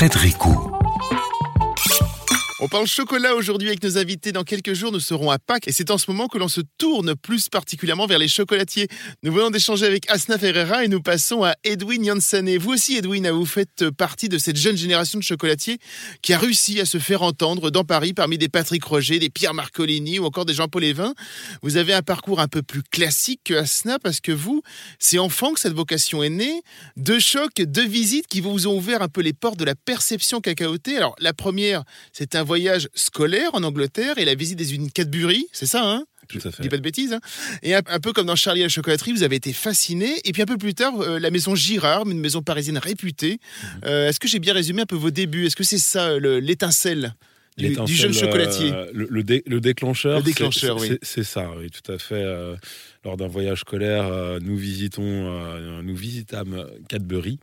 [0.00, 0.79] Fred Ricou.
[2.62, 4.32] On parle chocolat aujourd'hui avec nos invités.
[4.32, 6.60] Dans quelques jours, nous serons à Pâques et c'est en ce moment que l'on se
[6.76, 8.86] tourne plus particulièrement vers les chocolatiers.
[9.22, 12.54] Nous venons d'échanger avec Asna Ferreira et nous passons à Edwin Janssen.
[12.58, 15.78] Vous aussi, Edwin, vous faites partie de cette jeune génération de chocolatiers
[16.20, 19.54] qui a réussi à se faire entendre dans Paris parmi des Patrick Roger, des Pierre
[19.54, 21.14] Marcolini ou encore des Jean-Paul Evin.
[21.62, 24.60] Vous avez un parcours un peu plus classique que Asna parce que vous,
[24.98, 26.60] c'est enfant que cette vocation est née.
[26.98, 30.42] Deux chocs, deux visites qui vous ont ouvert un peu les portes de la perception
[30.42, 30.98] cacaotée.
[30.98, 35.46] Alors, la première, c'est un voyage scolaire en Angleterre et la visite des usines Cadbury,
[35.52, 36.04] c'est ça, hein?
[36.28, 36.62] Tout à je fait.
[36.64, 37.12] dis pas de bêtises.
[37.12, 37.20] hein
[37.62, 40.08] et un, un peu comme dans Charlie et la chocolaterie, vous avez été fasciné.
[40.24, 43.38] Et puis un peu plus tard, euh, la maison Girard, une maison parisienne réputée.
[43.38, 43.68] Mhm.
[43.86, 45.46] Euh, Est-ce que j'ai bien résumé un peu vos débuts?
[45.46, 47.14] Est-ce que c'est ça le- l'étincelle
[47.56, 48.72] du, jeune chocolatier?
[48.72, 50.18] euh, le, le dé- le déclencheur.
[50.18, 50.98] Le déclencheur, c'est- oui.
[51.02, 52.22] C'est ça, oui, tout à fait.
[53.04, 57.38] Lors d'un voyage scolaire, euh, nous visitons, euh, nous visitâmes Cadbury,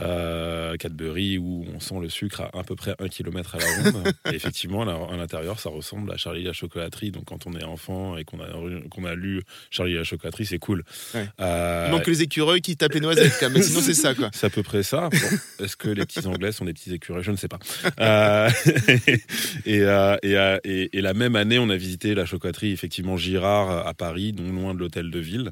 [0.00, 3.64] euh, Cadbury où on sent le sucre à à peu près un kilomètre à la
[3.92, 4.12] ronde.
[4.32, 7.10] et effectivement, à l'intérieur, ça ressemble à Charlie la chocolaterie.
[7.12, 8.46] Donc, quand on est enfant et qu'on a,
[8.90, 10.84] qu'on a lu Charlie la chocolaterie, c'est cool.
[11.14, 11.28] Ouais.
[11.38, 13.58] Il manque que les écureuils qui tapent les noisettes, quand même.
[13.58, 14.30] mais sinon c'est ça quoi.
[14.34, 15.08] C'est à peu près ça.
[15.10, 17.22] Bon, Est-ce que les petits Anglais sont des petits écureuils?
[17.22, 17.58] Je ne sais pas.
[18.00, 18.50] Euh,
[19.66, 23.94] et, et, et- et la même année, on a visité la chocolaterie, effectivement, Girard à
[23.94, 25.50] Paris, non loin de l'hôtel de ville,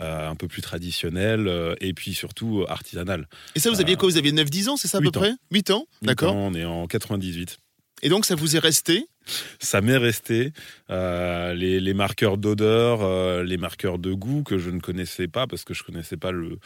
[0.00, 3.28] euh, un peu plus traditionnel euh, et puis surtout artisanal.
[3.54, 5.10] Et ça, vous aviez quoi Vous aviez 9-10 ans, c'est ça à peu ans.
[5.12, 5.32] près?
[5.52, 6.34] 8 ans, d'accord.
[6.34, 7.58] On est en 98.
[8.02, 9.06] Et donc ça vous est resté?
[9.58, 10.52] Ça m'est resté.
[10.88, 15.46] euh, les, les marqueurs d'odeur, euh, les marqueurs de goût que je ne connaissais pas
[15.46, 16.58] parce que je connaissais pas le,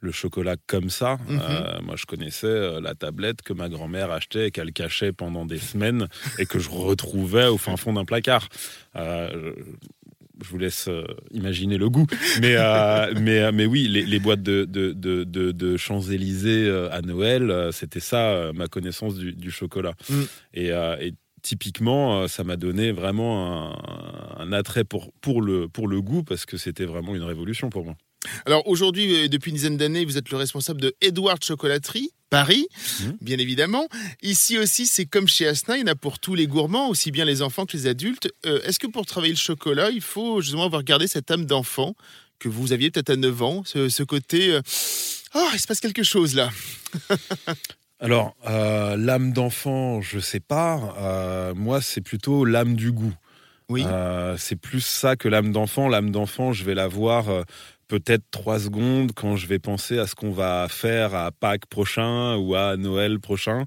[0.00, 1.16] le chocolat comme ça.
[1.26, 1.40] Mhm.
[1.42, 5.46] Euh, moi, je connaissais euh, la tablette que ma grand-mère achetait et qu'elle cachait pendant
[5.46, 6.08] des semaines
[6.38, 8.48] et que je retrouvais au fin fond d'un placard.
[10.42, 12.06] Je- vous laisse euh, imaginer le goût.
[12.40, 17.00] Mais, euh, mais, euh, mais oui, les, les boîtes de, de, de, de- Champs-Élysées à
[17.02, 19.94] Noël, c'était ça, ma connaissance du, du chocolat.
[20.10, 20.22] Mm.
[20.54, 23.72] Et, et typiquement, ça m'a donné vraiment
[24.38, 27.70] un, un attrait pour, pour, le, pour le goût parce que c'était vraiment une révolution
[27.70, 27.94] pour moi.
[28.46, 32.66] Alors aujourd'hui, depuis une dizaine d'années, vous êtes le responsable de Edward Chocolaterie, Paris,
[33.02, 33.16] Mhm.
[33.20, 33.86] bien évidemment.
[34.22, 37.10] Ici aussi, c'est comme chez Asna, il y en a pour tous les gourmands, aussi
[37.10, 38.30] bien les enfants que les adultes.
[38.46, 41.94] Euh, Est-ce que pour travailler le chocolat, il faut justement avoir gardé cette âme d'enfant
[42.38, 44.50] que vous aviez peut-être à 9 ans, ce, ce côté...
[44.50, 44.62] euh,
[45.34, 46.50] Oh, il se passe quelque chose là.
[48.00, 50.94] Alors, euh, l'âme d'enfant, je sais pas.
[50.98, 53.14] Euh, moi, c'est plutôt l'âme du goût.
[53.68, 53.84] Oui.
[53.86, 55.88] Euh, c'est plus ça que l'âme d'enfant.
[55.88, 57.42] L'âme d'enfant, je vais la voir euh,
[57.98, 62.36] peut-être trois secondes quand je vais penser à ce qu'on va faire à Pâques prochain
[62.36, 63.66] ou à Noël prochain,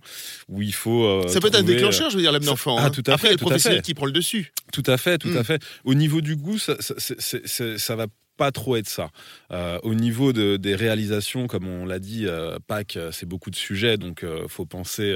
[0.50, 1.06] où il faut.
[1.06, 2.75] euh, ça peut être un déclencheur, je veux dire, l'âme d'enfant.
[2.80, 2.90] ah, hein.
[2.90, 4.52] tout à Après, fait, le tout à professionnel qui prend le dessus.
[4.74, 5.38] Tout à fait, tout Mm.
[5.38, 5.62] à fait.
[5.84, 9.09] Au niveau du goût, ça va pas trop être ça.
[9.51, 13.50] Euh, au niveau de, des réalisations, comme on l'a dit, euh, Pâques, euh, c'est beaucoup
[13.50, 15.16] de sujets, donc euh, faut penser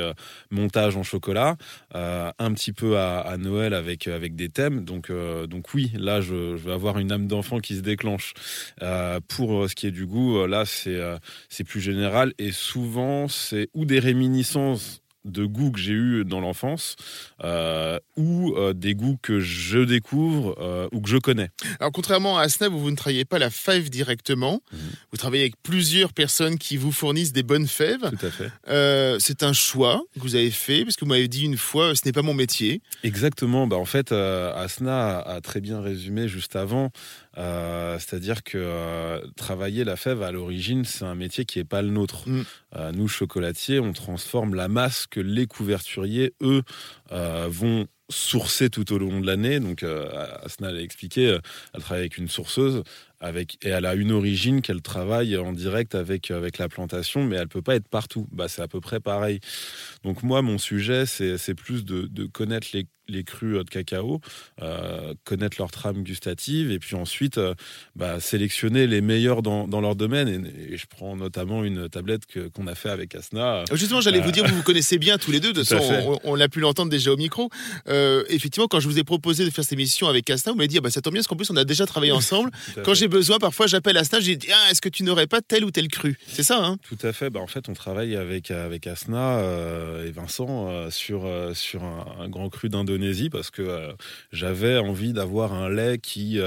[0.49, 1.55] montage en chocolat,
[1.93, 4.83] un petit peu à, Noël avec avec des thèmes.
[4.83, 8.33] Donc donc oui, là je, je vais avoir une âme d'enfant qui se déclenche.
[9.27, 10.99] Pour ce qui est du goût, là c'est
[11.49, 16.39] c'est plus général et souvent c'est ou des réminiscences de goûts que j'ai eu dans
[16.39, 16.95] l'enfance
[17.43, 21.49] euh, ou euh, des goûts que je découvre euh, ou que je connais.
[21.79, 24.61] Alors, contrairement à Asna, vous, vous ne travaillez pas la fève directement.
[24.71, 24.79] Mhm.
[25.11, 28.09] Vous travaillez avec plusieurs personnes qui vous fournissent des bonnes fèves.
[28.09, 29.19] Tout à fait.
[29.19, 32.01] C'est un choix que vous avez fait, parce que vous m'avez dit une fois, ce
[32.05, 32.81] n'est pas mon métier.
[33.03, 33.67] Exactement.
[33.67, 36.91] Bah, en fait, Asna a très bien résumé juste avant.
[37.39, 41.81] Euh, C'est-à-dire que euh, travailler la fève à l'origine, c'est un métier qui n'est pas
[41.81, 42.27] le nôtre.
[42.27, 42.43] Mm.
[42.75, 46.63] Euh, nous, chocolatiers, on transforme la masse que les couverturiers, eux,
[47.47, 49.59] vont sourcer tout au long de l'année.
[49.59, 51.37] Donc, Asna l'a expliqué,
[51.73, 52.83] elle travaille avec une sourceuse.
[53.21, 57.35] Avec, et elle a une origine qu'elle travaille en direct avec, avec la plantation, mais
[57.35, 58.29] elle peut pas être partout.
[58.31, 59.41] Bah, c'est à peu près pareil.
[60.03, 64.21] Donc moi, mon sujet, c'est c'est plus de, de connaître les, les crus de cacao,
[64.61, 67.53] euh, connaître leur trame gustative, et puis ensuite euh,
[67.95, 70.27] bah, sélectionner les meilleurs dans, dans leur domaine.
[70.27, 72.21] Et, et je prends notamment une tablette
[72.53, 73.63] qu'on a fait avec Asna.
[73.73, 75.53] Justement, j'allais Euh, vous dire, vous vous connaissez bien tous les deux.
[75.53, 77.49] De toute façon, on, on l'a pu l'entendre déjà au micro.
[77.87, 80.67] Euh, effectivement, quand je vous ai proposé de faire cette émission avec Asna, vous m'avez
[80.67, 82.51] dit, ah bah, ça tombe bien, parce qu'en plus, on a déjà travaillé ensemble.
[82.83, 85.65] Quand j'ai besoin, parfois, j'appelle Asna, j'ai dit, ah, est-ce que tu n'aurais pas tel
[85.65, 86.77] ou tel cru C'est ça, hein?
[86.87, 87.29] Tout à fait.
[87.29, 91.83] Bah, en fait, on travaille avec, avec Asna euh, et Vincent euh, sur, euh, sur
[91.83, 93.95] un, un grand cru d'Indonésie d'Indonésie parce que
[94.31, 96.39] j'avais envie d'avoir un lait qui,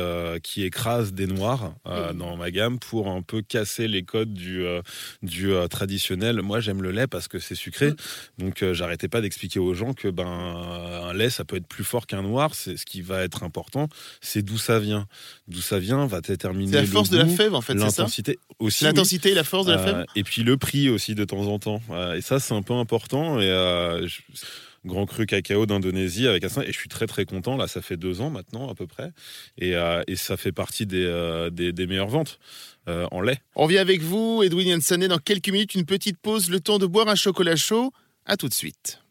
[0.43, 1.75] qui écrase des noirs
[2.14, 4.64] dans ma gamme pour un peu casser les codes du,
[5.22, 6.43] du traditionnel.
[6.43, 7.90] Moi, j'aime le lait parce que c'est sucré.
[7.90, 7.96] Mm.
[8.38, 12.06] Donc, j'arrêtais pas d'expliquer aux gens que ben, un lait, ça peut être plus fort
[12.06, 12.55] qu'un noir.
[12.55, 13.88] C'est ce qui va être important,
[14.20, 15.06] c'est d'où ça vient.
[15.48, 16.72] D'où ça vient va déterminer.
[16.72, 18.84] la force de la fève, en fait, L'intensité aussi.
[18.84, 20.05] L'intensité et la force de la fève.
[20.14, 21.82] et puis le prix aussi de temps en temps.
[22.16, 23.40] et ça, c'est un peu important.
[23.40, 24.06] Et euh,
[24.84, 27.56] Grand Cru Cacao d'Indonésie avec un et je suis très très content.
[27.56, 29.12] Là, ça fait deux ans maintenant à peu près,
[29.58, 31.50] et, euh, ça fait partie des, euh,
[31.87, 32.38] meilleures ventes.
[32.87, 33.38] en lait.
[33.55, 36.87] On vient avec vous, Edwin Yansané, dans quelques minutes, une petite pause, le temps de
[36.87, 37.93] boire un chocolat chaud.
[38.26, 39.01] À tout de suite.